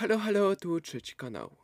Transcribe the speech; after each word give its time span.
Halo, 0.00 0.18
halo, 0.18 0.56
tu 0.56 0.80
trzeci 0.80 1.14
kanał. 1.16 1.56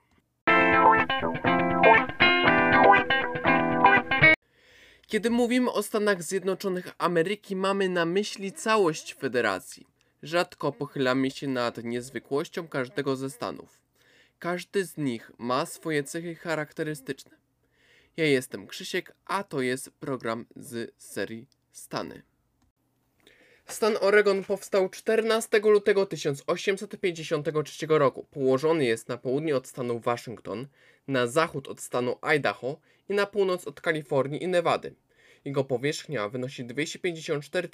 Kiedy 5.07 5.31
mówimy 5.31 5.71
o 5.73 5.83
Stanach 5.83 6.23
Zjednoczonych 6.23 6.95
Ameryki, 6.99 7.57
mamy 7.57 7.89
na 7.89 8.05
myśli 8.05 8.53
całość 8.53 9.15
federacji. 9.15 9.87
Rzadko 10.23 10.73
pochylamy 10.73 11.31
się 11.31 11.49
nad 11.49 11.85
niezwykłością 11.85 12.69
każdego 12.69 13.17
ze 13.17 13.31
stanów. 13.31 13.81
Każdy 14.39 14.85
z 14.85 14.97
nich 14.97 15.33
ma 15.39 15.67
swoje 15.67 16.05
cechy 16.05 16.35
charakterystyczne. 16.35 17.37
Ja 18.17 18.25
jestem 18.25 18.67
Krzysiek, 18.67 19.15
a 19.27 19.45
to 19.45 19.61
jest 19.61 19.91
program 19.91 20.47
z 20.57 20.95
serii 20.99 21.47
Stany. 21.73 22.23
Stan 23.67 23.97
Oregon 24.01 24.45
powstał 24.45 24.89
14 24.89 25.59
lutego 25.59 26.07
1853 26.07 27.87
roku. 27.89 28.27
Położony 28.31 28.85
jest 28.85 29.09
na 29.09 29.17
południe 29.17 29.57
od 29.57 29.67
stanu 29.67 30.01
Waszyngton, 30.01 30.67
na 31.09 31.27
zachód 31.27 31.69
od 31.69 31.81
stanu 31.81 32.17
Idaho 32.23 32.81
i 33.09 33.15
na 33.15 33.27
północ 33.27 33.67
od 33.67 33.81
Kalifornii 33.81 34.43
i 34.43 34.49
Nevady. 34.49 34.95
Jego 35.45 35.65
powierzchnia 35.65 36.29
wynosi 36.29 36.65
254 36.65 37.69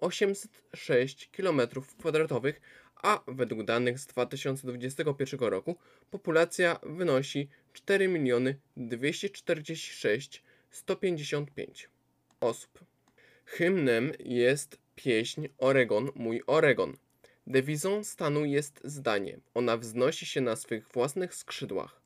806 0.00 1.30
km2, 1.38 2.52
a 2.96 3.20
według 3.26 3.64
danych 3.64 3.98
z 3.98 4.06
2021 4.06 5.40
roku 5.40 5.76
populacja 6.10 6.78
wynosi 6.82 7.48
4 7.72 8.08
246 8.76 10.42
155 10.70 11.88
osób. 12.40 12.84
Hymnem 13.44 14.12
jest 14.18 14.81
pieśń 14.94 15.48
Oregon, 15.58 16.10
mój 16.14 16.42
Oregon. 16.46 16.96
Dewizą 17.46 18.04
stanu 18.04 18.44
jest 18.44 18.80
zdanie. 18.84 19.38
Ona 19.54 19.76
wznosi 19.76 20.26
się 20.26 20.40
na 20.40 20.56
swych 20.56 20.88
własnych 20.88 21.34
skrzydłach. 21.34 22.00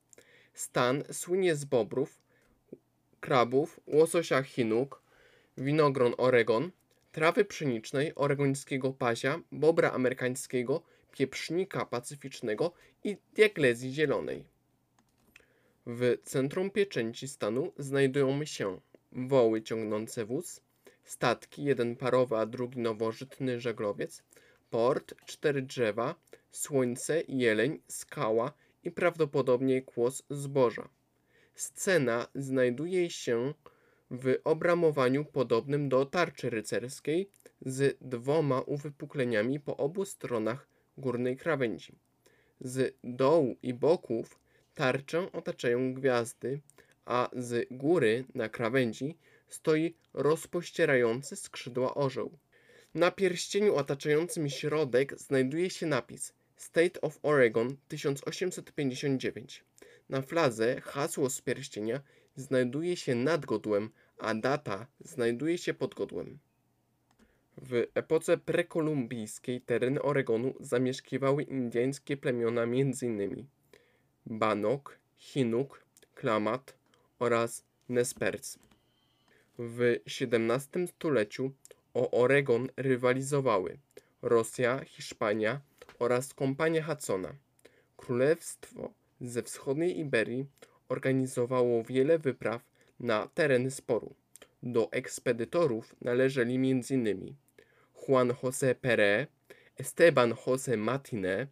Stan 0.54 1.04
słynie 1.12 1.56
z 1.56 1.64
bobrów, 1.64 2.18
krabów, 3.20 3.80
łososia 3.86 4.42
Chinuk, 4.42 5.02
winogron 5.58 6.14
Oregon, 6.18 6.70
trawy 7.12 7.44
pszenicznej, 7.44 8.12
oregońskiego 8.14 8.92
pazia, 8.92 9.40
bobra 9.52 9.90
amerykańskiego, 9.90 10.82
pieprznika 11.12 11.86
pacyficznego 11.86 12.72
i 13.04 13.16
diaglezji 13.34 13.92
zielonej. 13.92 14.44
W 15.86 16.16
centrum 16.24 16.70
pieczęci 16.70 17.28
stanu 17.28 17.72
znajdują 17.78 18.44
się 18.44 18.80
woły 19.12 19.62
ciągnące 19.62 20.24
wóz, 20.24 20.60
statki, 21.06 21.64
jeden 21.64 21.96
parowy, 21.96 22.36
a 22.36 22.46
drugi 22.46 22.80
nowożytny 22.80 23.60
żeglowiec, 23.60 24.22
port, 24.70 25.14
cztery 25.26 25.62
drzewa, 25.62 26.14
słońce, 26.50 27.22
jeleń, 27.28 27.80
skała 27.88 28.52
i 28.84 28.90
prawdopodobnie 28.90 29.82
kłos 29.82 30.22
zboża. 30.30 30.88
Scena 31.54 32.26
znajduje 32.34 33.10
się 33.10 33.54
w 34.10 34.34
obramowaniu 34.44 35.24
podobnym 35.24 35.88
do 35.88 36.06
tarczy 36.06 36.50
rycerskiej 36.50 37.30
z 37.60 37.98
dwoma 38.00 38.60
uwypukleniami 38.60 39.60
po 39.60 39.76
obu 39.76 40.04
stronach 40.04 40.68
górnej 40.98 41.36
krawędzi. 41.36 41.92
Z 42.60 42.96
dołu 43.04 43.56
i 43.62 43.74
boków 43.74 44.38
tarczę 44.74 45.32
otaczają 45.32 45.94
gwiazdy, 45.94 46.60
a 47.04 47.30
z 47.32 47.66
góry 47.70 48.24
na 48.34 48.48
krawędzi 48.48 49.16
stoi 49.48 49.94
rozpościerający 50.14 51.36
skrzydła 51.36 51.94
orzeł. 51.94 52.38
Na 52.94 53.10
pierścieniu 53.10 53.74
otaczającym 53.74 54.48
środek 54.48 55.18
znajduje 55.18 55.70
się 55.70 55.86
napis 55.86 56.32
State 56.56 57.00
of 57.00 57.18
Oregon 57.22 57.76
1859. 57.88 59.64
Na 60.08 60.22
fladze 60.22 60.80
hasło 60.80 61.30
z 61.30 61.40
pierścienia 61.40 62.00
znajduje 62.36 62.96
się 62.96 63.14
nad 63.14 63.46
godłem, 63.46 63.90
a 64.18 64.34
data 64.34 64.86
znajduje 65.00 65.58
się 65.58 65.74
pod 65.74 65.94
godłem. 65.94 66.38
W 67.56 67.86
epoce 67.94 68.38
prekolumbijskiej 68.38 69.60
tereny 69.60 70.02
Oregonu 70.02 70.54
zamieszkiwały 70.60 71.42
indyjskie 71.42 72.16
plemiona 72.16 72.62
m.in. 72.62 73.46
Banok, 74.26 74.98
Chinuk, 75.16 75.84
Klamath 76.14 76.74
oraz 77.18 77.64
Nesperc. 77.88 78.65
W 79.58 80.00
XVII 80.06 80.88
stuleciu 80.88 81.52
o 81.94 82.10
Oregon 82.10 82.68
rywalizowały 82.76 83.78
Rosja, 84.22 84.84
Hiszpania 84.84 85.60
oraz 85.98 86.34
kompania 86.34 86.82
Hudsona. 86.82 87.34
Królestwo 87.96 88.92
ze 89.20 89.42
wschodniej 89.42 89.98
Iberii 89.98 90.46
organizowało 90.88 91.84
wiele 91.84 92.18
wypraw 92.18 92.62
na 93.00 93.28
tereny 93.34 93.70
sporu. 93.70 94.14
Do 94.62 94.92
ekspedytorów 94.92 95.96
należeli 96.00 96.54
m.in. 96.54 97.34
Juan 98.08 98.28
José 98.28 98.74
Pérez, 98.74 99.26
Esteban 99.78 100.32
José 100.32 100.76
Martinez, 100.76 101.48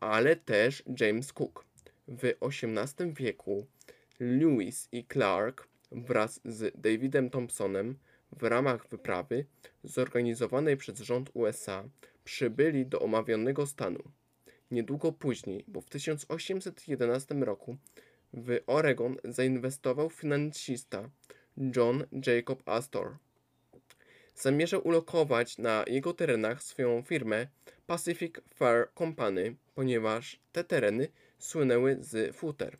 ale 0.00 0.36
też 0.36 0.82
James 1.00 1.32
Cook. 1.32 1.64
W 2.08 2.34
XVIII 2.40 3.12
wieku 3.12 3.66
Lewis 4.20 4.88
i 4.92 5.04
Clark 5.04 5.71
wraz 5.94 6.40
z 6.44 6.80
Davidem 6.80 7.30
Thompsonem 7.30 7.98
w 8.32 8.42
ramach 8.42 8.88
wyprawy 8.88 9.46
zorganizowanej 9.84 10.76
przez 10.76 10.98
rząd 10.98 11.30
USA 11.34 11.84
przybyli 12.24 12.86
do 12.86 13.00
omawianego 13.00 13.66
stanu. 13.66 14.02
Niedługo 14.70 15.12
później, 15.12 15.64
bo 15.68 15.80
w 15.80 15.88
1811 15.90 17.34
roku 17.34 17.76
w 18.32 18.60
Oregon 18.66 19.16
zainwestował 19.24 20.10
finansista 20.10 21.10
John 21.76 22.04
Jacob 22.26 22.68
Astor. 22.68 23.16
Zamierzał 24.34 24.86
ulokować 24.86 25.58
na 25.58 25.84
jego 25.86 26.12
terenach 26.12 26.62
swoją 26.62 27.02
firmę 27.02 27.46
Pacific 27.86 28.34
Fur 28.54 28.90
Company, 28.98 29.56
ponieważ 29.74 30.40
te 30.52 30.64
tereny 30.64 31.08
słynęły 31.38 31.96
z 32.00 32.36
futer. 32.36 32.78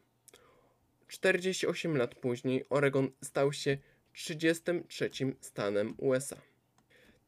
48 1.13 1.97
lat 1.97 2.15
później 2.15 2.65
Oregon 2.71 3.11
stał 3.23 3.53
się 3.53 3.79
33 4.13 5.11
stanem 5.41 5.95
USA. 5.99 6.37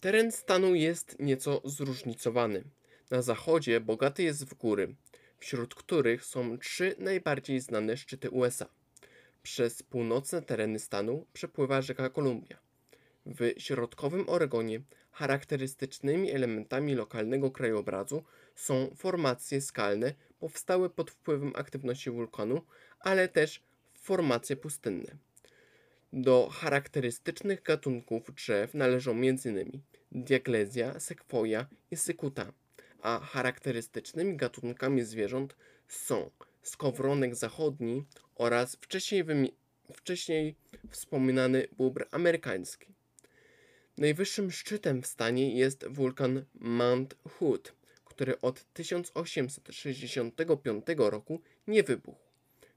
Teren 0.01 0.33
stanu 0.33 0.75
jest 0.75 1.17
nieco 1.19 1.61
zróżnicowany. 1.65 2.65
Na 3.11 3.23
zachodzie 3.23 3.81
bogaty 3.81 4.23
jest 4.23 4.45
w 4.45 4.55
góry, 4.55 4.95
wśród 5.39 5.75
których 5.75 6.25
są 6.25 6.59
trzy 6.59 6.95
najbardziej 6.99 7.61
znane 7.61 7.97
szczyty 7.97 8.31
USA. 8.31 8.67
Przez 9.43 9.83
północne 9.83 10.43
tereny 10.43 10.79
stanu 10.79 11.27
przepływa 11.33 11.83
rzeka 11.83 12.11
Kolumbia. 12.11 12.59
W 13.27 13.53
środkowym 13.59 14.29
Oregonie 14.29 14.81
charakterystycznymi 15.13 16.31
elementami 16.31 16.95
lokalnego 16.95 17.51
krajobrazu 17.51 18.25
są 18.55 18.91
formacje 18.97 19.61
skalne 19.61 20.15
powstałe 20.39 20.91
pod 20.91 21.11
wpływem 21.11 21.53
aktywności 21.55 22.11
wulkanu, 22.11 22.63
ale 23.01 23.29
też 23.29 23.63
formacje 24.05 24.57
pustynne. 24.57 25.17
Do 26.13 26.49
charakterystycznych 26.53 27.63
gatunków 27.63 28.35
drzew 28.35 28.75
należą 28.75 29.13
m.in. 29.13 29.81
diaglezja, 30.13 31.01
sekwoja 31.01 31.67
i 31.91 31.97
sykuta, 31.97 32.53
a 33.03 33.19
charakterystycznymi 33.19 34.37
gatunkami 34.37 35.03
zwierząt 35.03 35.57
są 35.89 36.31
skowronek 36.63 37.35
zachodni 37.35 38.05
oraz 38.35 38.77
wcześniej, 38.77 39.25
wcześniej 39.93 40.57
wspominany 40.91 41.69
bóbr 41.73 42.07
amerykański. 42.11 42.87
Najwyższym 43.99 44.51
szczytem 44.51 45.03
w 45.03 45.07
stanie 45.07 45.59
jest 45.59 45.85
wulkan 45.89 46.45
Mount 46.55 47.17
Hood, 47.29 47.75
który 48.05 48.41
od 48.41 48.73
1865 48.73 50.85
roku 50.97 51.41
nie 51.67 51.83
wybuchł. 51.83 52.24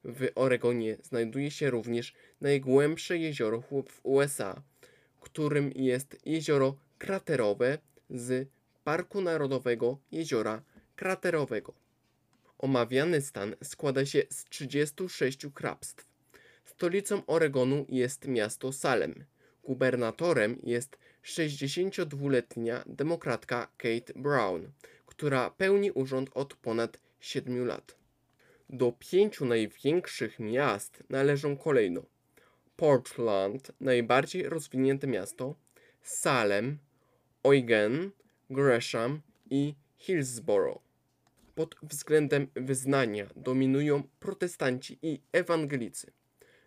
W 0.09 0.27
Oregonie 0.36 0.98
znajduje 1.04 1.51
się 1.51 1.69
również 1.69 2.13
najgłębsze 2.42 3.18
jezioro 3.18 3.62
w 3.62 4.00
USA, 4.04 4.62
którym 5.21 5.71
jest 5.75 6.18
jezioro 6.25 6.77
kraterowe 6.98 7.77
z 8.09 8.50
Parku 8.83 9.21
Narodowego 9.21 9.98
Jeziora 10.12 10.62
Kraterowego. 10.95 11.74
Omawiany 12.57 13.21
stan 13.21 13.56
składa 13.63 14.06
się 14.06 14.24
z 14.30 14.45
36 14.45 15.45
hrabstw. 15.56 16.06
Stolicą 16.65 17.25
Oregonu 17.25 17.86
jest 17.89 18.27
miasto 18.27 18.74
Salem. 18.74 19.24
Gubernatorem 19.63 20.60
jest 20.63 20.98
62-letnia 21.24 22.83
demokratka 22.86 23.68
Kate 23.77 24.13
Brown, 24.15 24.71
która 25.06 25.50
pełni 25.50 25.92
urząd 25.92 26.30
od 26.33 26.53
ponad 26.53 27.00
7 27.19 27.65
lat. 27.65 28.06
Do 28.69 28.92
pięciu 28.92 29.46
największych 29.46 30.40
miast 30.40 31.04
należą 31.10 31.58
kolejno 31.58 32.04
Portland, 32.75 33.72
najbardziej 33.81 34.50
rozwinięte 34.50 35.08
miasto, 35.08 35.56
Salem, 36.02 36.78
Eugen, 37.44 38.12
Gresham 38.50 39.22
i 39.50 39.75
Hillsborough. 39.98 40.81
Pod 41.56 41.75
względem 41.84 42.48
wyznania 42.56 43.28
dominują 43.36 44.04
protestanci 44.19 45.00
i 45.02 45.22
ewangelicy. 45.31 46.12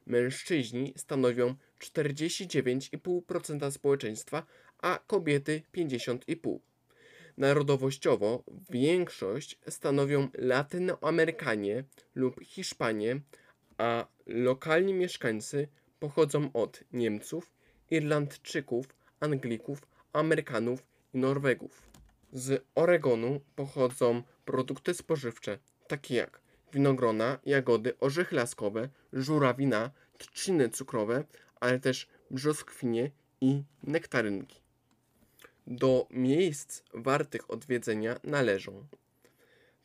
Mężczyźni 0.07 0.95
stanowią 0.97 1.55
49,5% 1.81 3.71
społeczeństwa, 3.71 4.47
a 4.79 4.99
kobiety 5.07 5.63
50,5%. 5.75 6.70
Narodowościowo 7.39 8.45
większość 8.71 9.59
stanowią 9.69 10.29
Latynoamerykanie 10.35 11.85
lub 12.15 12.45
Hiszpanie, 12.45 13.21
a 13.79 14.07
lokalni 14.27 14.95
mieszkańcy 14.95 15.69
pochodzą 16.01 16.53
od 16.53 16.85
Niemców, 16.93 17.53
Irlandczyków, 17.91 18.87
Anglików, 19.21 19.87
Amerykanów 20.13 20.83
i 21.15 21.19
Norwegów. 21.19 21.91
Z 22.33 22.65
Oregonu 22.75 23.41
pochodzą 23.57 24.23
produkty 24.45 24.95
spożywcze 24.95 25.59
takie 25.89 26.15
jak 26.15 26.41
winogrona, 26.73 27.39
jagody, 27.47 27.99
orzechy 27.99 28.37
laskowe, 28.37 28.89
żurawina, 29.13 29.91
trzciny 30.19 30.69
cukrowe, 30.69 31.25
ale 31.61 31.81
też 31.81 32.09
brzoskwinie 32.31 33.11
i 33.41 33.63
nektarynki. 33.83 34.60
Do 35.73 36.07
miejsc 36.11 36.83
wartych 36.95 37.51
odwiedzenia 37.51 38.21
należą 38.25 38.87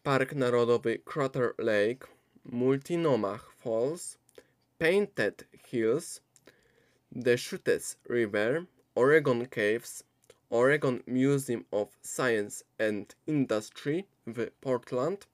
Park 0.03 0.33
Narodowy 0.33 0.99
Crater 0.99 1.53
Lake, 1.57 2.07
Multnomah 2.45 3.53
Falls, 3.53 4.17
Painted 4.77 5.47
Hills, 5.67 6.21
Deschutes 7.11 7.97
River, 8.09 8.65
Oregon 8.95 9.45
Caves, 9.47 10.03
Oregon 10.49 10.99
Museum 11.07 11.65
of 11.71 11.97
Science 12.01 12.65
and 12.79 13.15
Industry 13.27 14.03
w 14.27 14.51
Portland, 14.61 15.27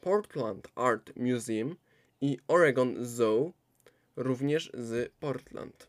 Portland 0.00 0.68
Art 0.74 1.16
Museum 1.16 1.76
i 2.20 2.38
Oregon 2.48 3.04
Zoo, 3.04 3.52
również 4.16 4.70
z 4.74 5.12
Portland. 5.20 5.86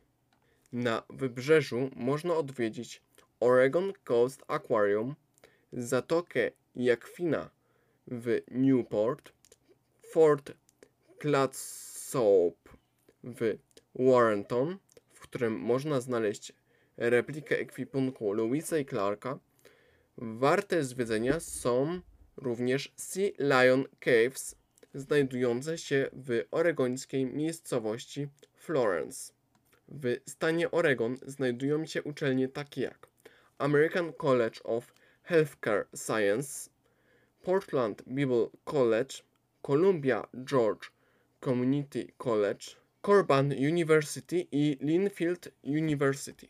Na 0.73 1.03
wybrzeżu 1.09 1.89
można 1.95 2.35
odwiedzić 2.35 3.01
Oregon 3.39 3.93
Coast 4.03 4.43
Aquarium, 4.47 5.15
Zatokę 5.73 6.51
Jakwina 6.75 7.49
w 8.07 8.41
Newport, 8.51 9.31
Fort 10.11 10.51
Clatsop 11.21 12.69
w 13.23 13.57
Warrenton, 13.95 14.77
w 15.13 15.19
którym 15.19 15.53
można 15.59 16.01
znaleźć 16.01 16.53
replikę 16.97 17.59
ekwipunku 17.59 18.33
Louisa 18.33 18.77
i 18.77 18.85
Clarka. 18.85 19.39
Warte 20.17 20.83
zwiedzenia 20.83 21.39
są 21.39 22.01
również 22.37 22.93
Sea 22.95 23.29
Lion 23.39 23.85
Caves, 23.99 24.55
znajdujące 24.93 25.77
się 25.77 26.09
w 26.13 26.43
oregońskiej 26.51 27.25
miejscowości 27.25 28.27
Florence. 28.55 29.33
W 29.87 30.15
stanie 30.25 30.71
Oregon 30.71 31.17
znajdują 31.25 31.85
się 31.85 32.03
uczelnie 32.03 32.47
takie 32.47 32.81
jak 32.81 33.07
American 33.59 34.13
College 34.13 34.61
of 34.65 34.93
Healthcare 35.29 35.85
Science, 35.95 36.69
Portland 37.43 38.03
Bible 38.05 38.51
College, 38.65 39.23
Columbia 39.63 40.27
George 40.45 40.91
Community 41.41 42.13
College, 42.17 42.75
Corban 43.01 43.51
University 43.51 44.47
i 44.51 44.77
Linfield 44.81 45.51
University. 45.63 46.47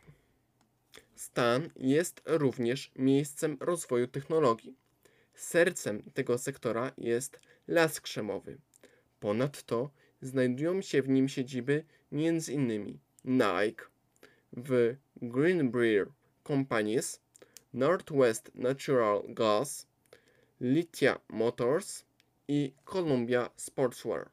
Stan 1.16 1.70
jest 1.76 2.22
również 2.26 2.92
miejscem 2.96 3.58
rozwoju 3.60 4.08
technologii. 4.08 4.76
Sercem 5.34 6.04
tego 6.14 6.38
sektora 6.38 6.92
jest 6.98 7.40
las 7.68 8.02
krzemowy. 8.02 8.58
Ponadto 9.20 9.90
znajdują 10.22 10.82
się 10.82 11.02
w 11.02 11.10
nim 11.10 11.30
siedziby 11.30 11.84
m.in. 12.12 13.00
Nike, 13.26 13.86
w 14.54 14.96
Greenbrier 15.22 16.08
Companies, 16.48 17.20
Northwest 17.74 18.52
Natural 18.56 19.24
Gas, 19.28 19.88
Lithia 20.62 21.20
Motors 21.30 22.06
i 22.48 22.74
Columbia 22.86 23.50
Sportswear. 23.56 24.30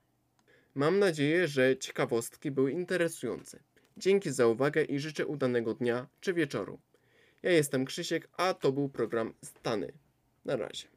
Mam 0.74 0.98
nadzieję, 0.98 1.48
że 1.48 1.76
ciekawostki 1.76 2.50
były 2.50 2.72
interesujące. 2.72 3.60
Dzięki 3.96 4.30
za 4.30 4.46
uwagę 4.46 4.84
i 4.84 4.98
życzę 4.98 5.26
udanego 5.26 5.74
dnia 5.74 6.06
czy 6.20 6.34
wieczoru. 6.34 6.78
Ja 7.42 7.50
jestem 7.50 7.84
Krzysiek, 7.84 8.28
a 8.36 8.54
to 8.54 8.72
był 8.72 8.88
program 8.88 9.34
Stany. 9.44 9.92
Na 10.44 10.56
razie. 10.56 10.93